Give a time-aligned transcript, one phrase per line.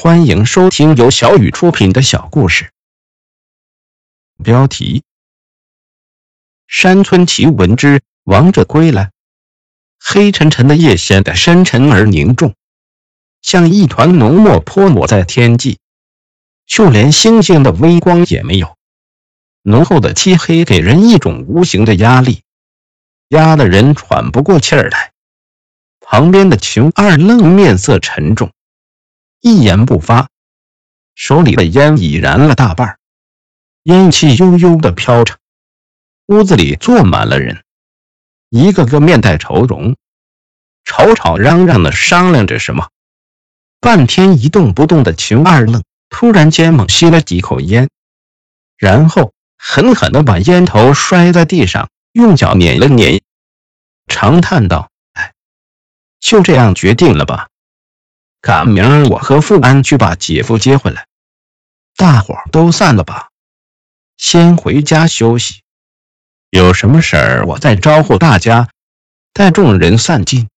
[0.00, 2.70] 欢迎收听由小雨出品的小故事。
[4.44, 5.02] 标题：
[6.68, 9.10] 山村奇闻之王者归来。
[9.98, 12.54] 黑沉沉的夜显得深沉而凝重，
[13.42, 15.80] 像一团浓墨泼抹在天际，
[16.64, 18.76] 就连星星的微光也没有。
[19.62, 22.42] 浓厚的漆黑给人一种无形的压力，
[23.30, 25.12] 压得人喘不过气儿来。
[25.98, 28.52] 旁边的秦二愣面色沉重。
[29.40, 30.28] 一言不发，
[31.14, 32.98] 手里的烟已燃了大半，
[33.84, 35.38] 烟气悠悠的飘着。
[36.26, 37.62] 屋子里坐满了人，
[38.50, 39.96] 一个个面带愁容，
[40.84, 42.88] 吵吵嚷嚷的商量着什么。
[43.80, 47.88] 半天一动不动的秦二愣突然间猛吸了几口烟，
[48.76, 53.22] 然后狠狠的把烟头摔在地上，用脚碾了碾，
[54.08, 55.32] 长叹道：“哎，
[56.18, 57.48] 就这样决定了吧。”
[58.40, 61.06] 赶明儿我和富安去把姐夫接回来，
[61.96, 63.30] 大伙都散了吧，
[64.16, 65.62] 先回家休息。
[66.50, 68.68] 有什么事儿我再招呼大家。
[69.34, 70.48] 待众人散尽，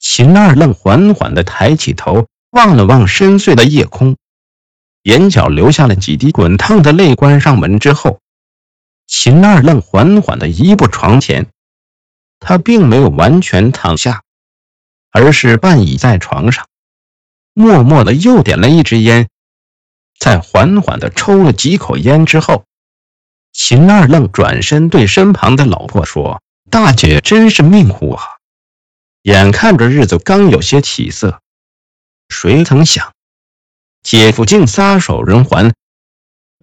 [0.00, 4.16] 秦二愣缓缓地抬起头，望了望深邃的夜空，
[5.02, 7.14] 眼角流下了几滴滚烫的泪。
[7.14, 8.20] 关上门之后，
[9.06, 11.46] 秦二愣缓缓地移步床前，
[12.40, 14.22] 他并没有完全躺下，
[15.12, 16.66] 而是半倚在床上。
[17.54, 19.28] 默默的又点了一支烟，
[20.18, 22.64] 在缓缓的抽了几口烟之后，
[23.52, 28.22] 秦二愣转身对身旁的老婆说：“大姐真是命苦啊！
[29.22, 31.42] 眼看着日子刚有些起色，
[32.28, 33.12] 谁曾想
[34.02, 35.74] 姐夫竟撒手人寰，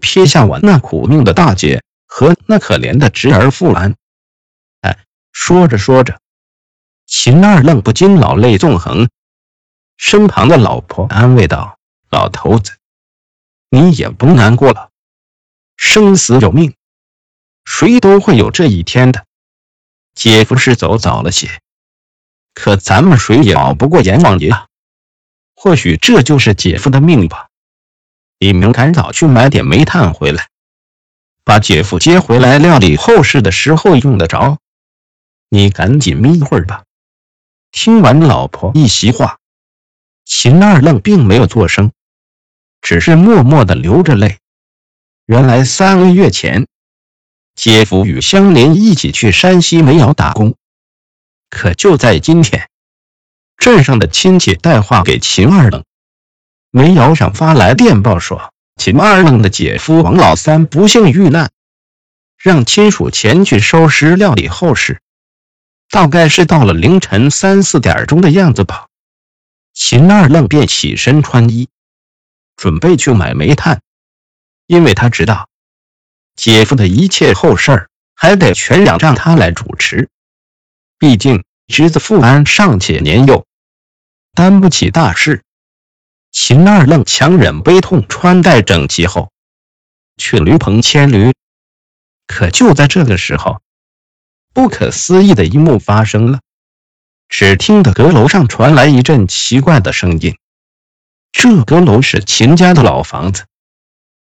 [0.01, 3.93] 撇下我那苦命的大姐和那可怜的侄儿富兰。”
[4.81, 4.97] 哎，
[5.31, 6.19] 说着说着，
[7.05, 9.07] 秦二愣不禁老泪纵横。
[10.00, 11.78] 身旁的老婆安慰道
[12.09, 12.72] ：“老头子，
[13.69, 14.91] 你也不难过了。
[15.75, 16.73] 生死有命，
[17.66, 19.25] 谁都会有这一天的。
[20.16, 21.59] 姐夫是走早了些，
[22.53, 24.68] 可咱们谁也熬不过阎王爷啊。
[25.53, 27.50] 或许这就是姐夫的命吧。
[28.40, 30.47] 你们赶早去买点煤炭回来，
[31.44, 34.59] 把姐夫接回来料理后事的时候用得着。
[35.50, 36.85] 你赶紧眯一会儿吧。”
[37.72, 39.38] 听完老婆一席话。
[40.31, 41.91] 秦二愣并没有作声，
[42.81, 44.38] 只是默默地流着泪。
[45.25, 46.67] 原来三个月前，
[47.56, 50.56] 姐夫与香莲一起去山西煤窑打工。
[51.50, 52.69] 可就在今天，
[53.57, 55.84] 镇上的亲戚带话给秦二愣，
[56.69, 61.50] 煤窑上发来电报说，秦二愣的姐夫王老三不幸遇难，
[62.38, 65.01] 让亲属前去收尸料理后事。
[65.90, 68.88] 大概是到了凌晨三四点钟的样子吧。
[69.81, 71.69] 秦二愣便起身穿衣，
[72.57, 73.81] 准备去买煤炭，
[74.67, 75.47] 因为他知道
[76.35, 80.09] 姐夫的一切后事儿还得全仰仗他来主持。
[80.97, 83.45] 毕竟侄子富安尚且年幼，
[84.34, 85.44] 担不起大事。
[86.29, 89.31] 秦二愣强忍悲痛，穿戴整齐后，
[90.17, 91.34] 去驴棚牵驴。
[92.28, 93.61] 可就在这个时候，
[94.53, 96.41] 不可思议的一幕发生了。
[97.29, 100.35] 只听得阁楼上传来一阵奇怪的声音。
[101.31, 103.45] 这阁楼是秦家的老房子，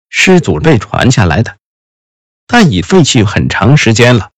[0.09, 1.59] 师祖辈传下来的，
[2.47, 4.31] 但已废弃很长时间了。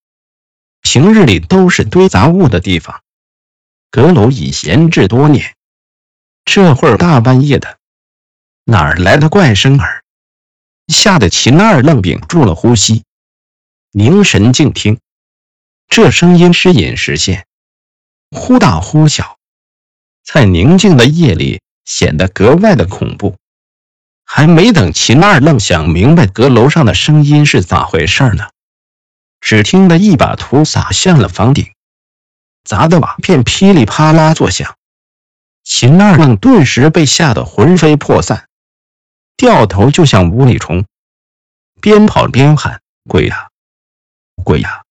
[0.82, 3.02] 平日里都是堆杂物的地方，
[3.90, 5.54] 阁楼已闲置多年。
[6.44, 7.78] 这会儿大半夜的，
[8.64, 10.02] 哪儿来的怪声儿？
[10.88, 13.04] 吓得秦二愣屏住了呼吸，
[13.92, 14.98] 凝神静听。
[15.88, 17.46] 这声音时隐时现。
[18.30, 19.38] 忽大忽小，
[20.24, 23.36] 在宁静的夜里显得格外的恐怖。
[24.24, 28.48] 还没等秦二愣想明白阁楼上的声音是咋回事呢，
[29.40, 31.72] 只听得一把土撒向了房顶，
[32.64, 34.76] 砸的瓦片噼里啪啦作响。
[35.62, 38.48] 秦二愣顿时被吓得魂飞魄散，
[39.36, 40.84] 掉头就向屋里冲，
[41.80, 43.50] 边跑边喊：“鬼呀，
[44.42, 44.82] 鬼呀，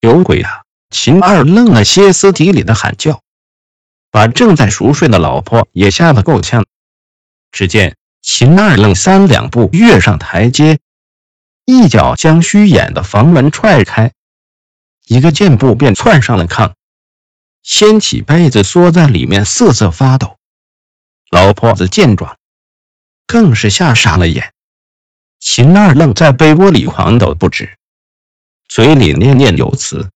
[0.00, 3.20] 有鬼呀！”秦二愣了，歇斯底里的喊叫，
[4.10, 6.64] 把正在熟睡的老婆也吓得够呛。
[7.50, 10.78] 只见秦二愣三两步跃上台阶，
[11.64, 14.12] 一脚将虚掩的房门踹开，
[15.06, 16.74] 一个箭步便窜上了炕，
[17.62, 20.36] 掀起被子缩在里面瑟瑟发抖。
[21.30, 22.38] 老婆子见状，
[23.26, 24.52] 更是吓傻了眼。
[25.40, 27.76] 秦二愣在被窝里狂抖不止，
[28.68, 30.10] 嘴里念念有词。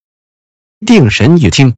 [0.85, 1.77] 定神一听，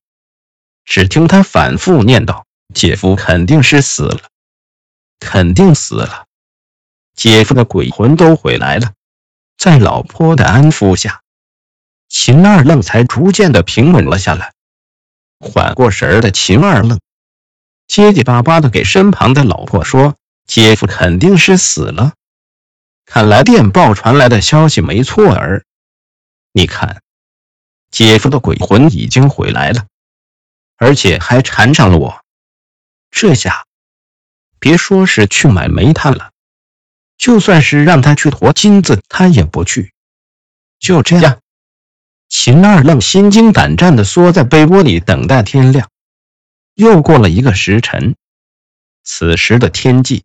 [0.85, 4.21] 只听他反复念叨：“姐夫肯定是死了，
[5.19, 6.27] 肯定死了。
[7.15, 8.93] 姐夫的鬼魂都回来了，
[9.59, 11.23] 在老婆的安抚下，
[12.09, 14.53] 秦二愣才逐渐的平稳了下来。
[15.39, 17.01] 缓过神儿的秦二愣，
[17.87, 20.17] 结结巴巴的给身旁的老婆说
[20.47, 22.15] ：“姐夫肯定是死了。
[23.05, 25.65] 看来电报传来的消息没错儿。
[26.53, 27.03] 你看，
[27.93, 29.87] 姐夫的鬼魂已经回来了，
[30.77, 32.25] 而且还缠上了我。
[33.11, 33.67] 这下，
[34.59, 36.33] 别说是去买煤炭了，
[37.19, 39.93] 就算是让他去驮金子，他也不去。
[40.81, 41.39] 就这样。”
[42.31, 45.91] 秦二愣心惊胆战地缩在被窝里，等待天亮。
[46.73, 48.17] 又过了一个时辰，
[49.05, 50.25] 此时的天际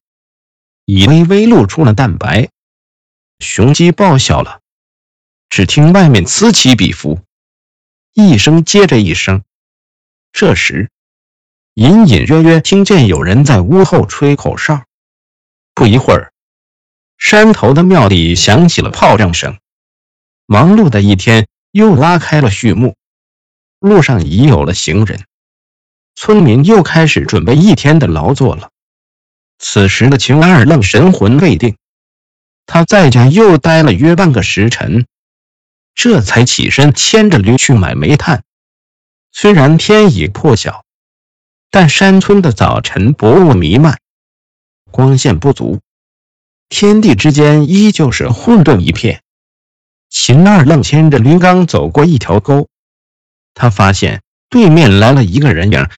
[0.86, 2.48] 已微微露出了淡白，
[3.40, 4.62] 雄鸡报晓了。
[5.50, 7.20] 只听外面此起彼伏，
[8.20, 9.44] 一声接着一声。
[10.32, 10.90] 这时，
[11.76, 14.86] 隐隐约约听见有人在屋后吹口哨。
[15.76, 16.34] 不一会儿，
[17.20, 19.60] 山头的庙里响起了炮仗声。
[20.48, 21.48] 忙碌的一天。
[21.72, 22.96] 又拉开了序幕，
[23.80, 25.26] 路上已有了行人，
[26.16, 28.72] 村民又开始准备一天的劳作了。
[29.60, 31.78] 此时的秦二愣神魂未定，
[32.66, 35.06] 他在家又待了约半个时辰，
[35.98, 38.44] 这才起身牵着驴去买煤炭。
[39.32, 40.86] 虽然天已破晓，
[41.72, 44.00] 但山村的早晨薄雾弥漫，
[44.92, 45.82] 光线不足，
[46.70, 49.24] 天地之间依旧是混沌一片。
[50.08, 52.70] 秦二愣牵着驴刚走过一条沟，
[53.56, 55.90] 他发现对面来了一个人影，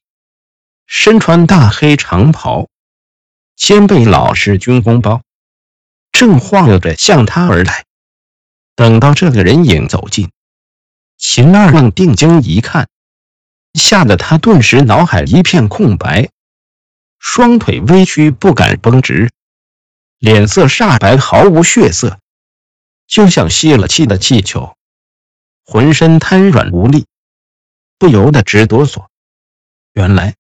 [0.88, 2.70] 身穿大黑长袍，
[3.58, 5.24] 肩背老式军功包，
[6.14, 7.84] 正晃悠着向他而来。
[8.80, 10.32] 等到这个人影走近，
[11.18, 12.88] 秦二愣定睛一看，
[13.74, 16.30] 吓得他顿时脑海一片空白，
[17.20, 19.32] 双腿微屈不敢绷直，
[20.18, 22.22] 脸色煞白，毫无血色。
[23.06, 24.78] 就像泄了气的气球，
[25.66, 27.06] 浑身瘫软无力，
[27.98, 29.08] 不由得直哆嗦。
[29.92, 30.36] 原来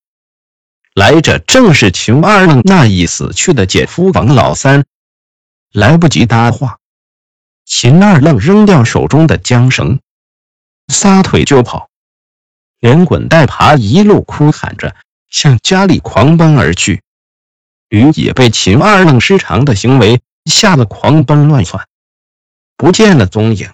[0.93, 4.85] 来者正是秦二愣那已死去的姐夫王老三。
[5.73, 6.78] 来不及搭话，
[7.69, 9.99] 秦二愣扔掉手中的缰绳，
[10.87, 11.87] 撒腿就跑，
[12.79, 14.95] 连滚带爬，一路哭喊着
[15.29, 17.03] 向家里狂奔而去。
[17.87, 21.87] 驴也被秦二愣失常的行为吓得狂奔乱窜。
[22.75, 23.69] 不见了踪影，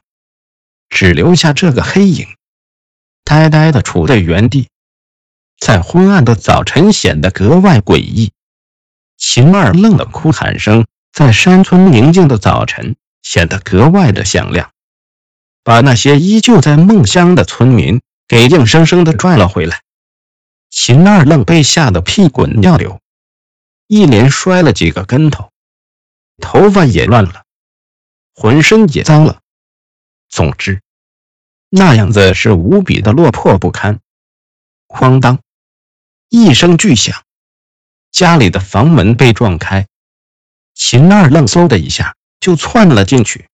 [0.90, 2.28] 只留下这个黑影，
[3.24, 4.68] 呆呆地杵在原地，
[5.58, 8.34] 在昏暗的早晨显得格外诡异。
[9.16, 14.72] 秦二愣的哭喊声在山村宁静的早晨显得格外的响亮，
[15.64, 19.82] 把那些依旧在梦乡的村民给硬生生的拽了回来。
[20.70, 23.02] 秦二愣被吓得屁滚尿流，
[23.88, 25.52] 一连摔了几个跟头，
[26.38, 27.44] 头发也乱了。
[28.34, 29.40] 浑身也脏了，
[30.30, 30.82] 总之，
[31.70, 34.00] 那样子是无比的落魄不堪。
[34.88, 35.40] 哐当，
[36.30, 37.24] 一声巨响，
[38.12, 39.88] 家里的房门被撞开，
[40.76, 43.48] 秦二愣嗖的一下就窜了进去，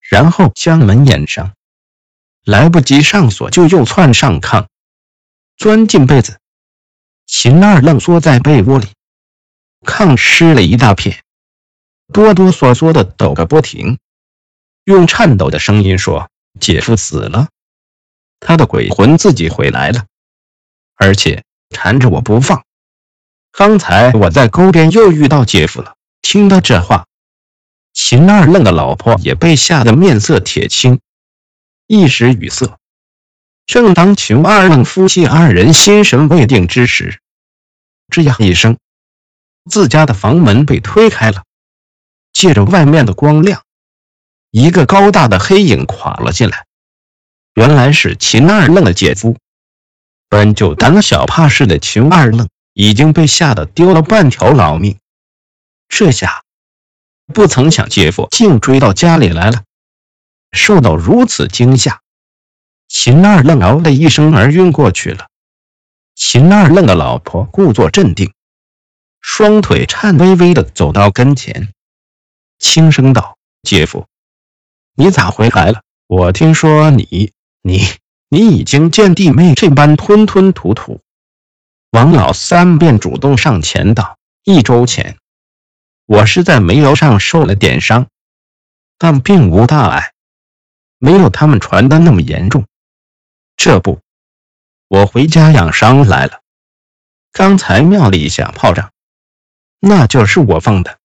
[0.00, 1.54] 然后将门掩上，
[2.44, 4.66] 来不及上锁就又窜上炕，
[5.56, 6.38] 钻进被子。
[7.26, 8.88] 秦二愣缩在被窝里，
[9.86, 11.22] 炕湿了一大片。
[12.12, 13.98] 哆哆嗦嗦的抖个不停，
[14.82, 17.48] 用颤抖的声音说：“姐夫死了，
[18.40, 20.06] 他的鬼魂自己回来了，
[20.96, 22.64] 而且缠着我不放。
[23.52, 27.06] 刚才我在沟边又遇到姐夫了。”听到这话，
[27.92, 31.00] 秦二愣的老婆也被吓得面色铁青，
[31.86, 32.78] 一时语塞。
[33.66, 37.20] 正当秦二愣夫妻二人心神未定之时，
[38.08, 38.78] 吱呀一声，
[39.70, 41.44] 自家的房门被推开了。
[42.32, 43.62] 借着外面的光亮，
[44.50, 46.66] 一个高大的黑影跨了进来。
[47.54, 49.36] 原来是秦二愣的姐夫。
[50.28, 55.00] 本就胆小怕事的秦二愣已经被吓得丢了半条老命，
[55.88, 56.44] 这下
[57.32, 59.62] 不曾想姐夫竟追到家里来了。
[60.52, 62.00] 受到如此惊吓，
[62.88, 65.28] 秦二愣嗷的一声而晕过去了。
[66.16, 68.32] 秦二愣的老婆故作镇定，
[69.20, 71.72] 双腿颤巍巍地走到跟前。
[72.58, 74.06] 轻声道：“姐夫，
[74.96, 75.82] 你咋回来了？
[76.08, 77.32] 我听说你、
[77.62, 77.80] 你、
[78.28, 81.00] 你已经见弟妹这般吞吞吐吐。”
[81.92, 85.16] 王老三便主动上前道：“一周前，
[86.10, 88.08] 我是在煤窑上受了点伤，
[88.98, 90.12] 但并无大碍，
[90.98, 92.66] 没有他们传的那么严重。
[93.56, 94.00] 这不，
[94.88, 96.40] 我回家养伤来了。
[97.30, 98.90] 刚才庙里响炮仗，
[99.78, 100.98] 那就是我放的。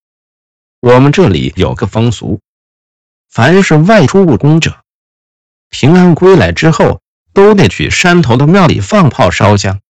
[0.79, 2.41] 我们这里有个风俗，
[3.29, 4.83] 凡是外出务工者，
[5.69, 9.81] 平安归来之后，都得去山头的庙里放炮烧香，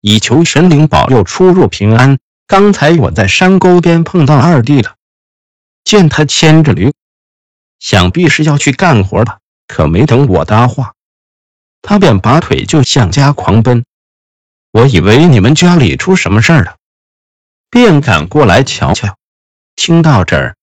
[0.00, 2.18] 以求神灵保佑出入平安。
[2.50, 4.96] 刚才我在山沟边碰到二弟了，
[5.84, 6.92] 见他牵着驴，
[7.78, 9.38] 想必是要去干活的，
[9.68, 10.94] 可没等我搭话，
[11.80, 13.84] 他便拔腿就向家狂奔。
[14.72, 16.74] 我以为你们家里出什么事儿了，
[17.70, 19.16] 便赶过来瞧瞧。
[19.76, 20.56] 听到这儿，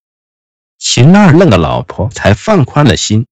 [0.77, 3.27] 秦二愣的老婆才放宽了心。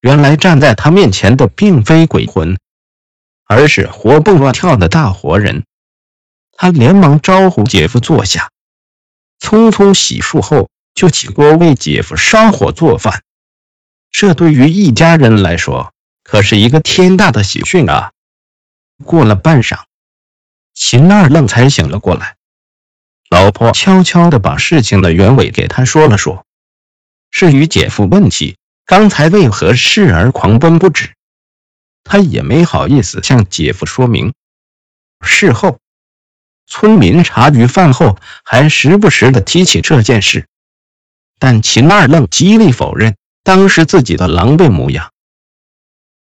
[0.00, 2.56] 原来站在他面前的并非鬼魂，
[3.44, 5.66] 而是活蹦乱跳的大活人。
[6.56, 8.50] 他连忙招呼姐夫坐下，
[9.38, 13.22] 匆匆洗漱后，就起锅为姐夫烧火做饭。
[14.10, 18.12] 这对于一家人来说，可是一个天大的喜讯啊！
[19.04, 19.84] 过了半晌，
[20.72, 22.36] 秦二愣才醒了过来。
[23.28, 26.46] 老婆悄悄地把事情的原委给他说了说，
[27.30, 31.14] 是与姐夫问起刚才为何事而狂奔不止。
[32.04, 34.32] 他也没好意思向姐夫说明。
[35.20, 35.78] 事后，
[36.66, 40.46] 村民茶余饭后还时不时的提起这件事，
[41.38, 45.10] 但秦二愣极力否认当时自己的狼狈模样。